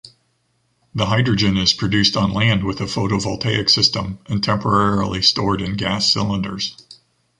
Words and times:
The 0.95 1.05
hydrogen 1.05 1.57
is 1.57 1.73
produced 1.73 2.17
on 2.17 2.33
land 2.33 2.63
with 2.63 2.81
a 2.81 2.85
photovoltaic 2.85 3.69
system 3.69 4.17
and 4.25 4.43
temporarily 4.43 5.21
stored 5.21 5.61
in 5.61 5.75
gas 5.75 6.11
cylinders. 6.11 6.75